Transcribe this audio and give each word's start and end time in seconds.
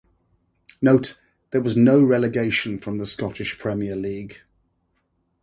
Note: 0.81 1.19
There 1.51 1.61
was 1.61 1.77
no 1.77 2.01
relegation 2.01 2.79
from 2.79 2.97
the 2.97 3.05
Scottish 3.05 3.59
Premier 3.59 3.95
League. 3.95 4.39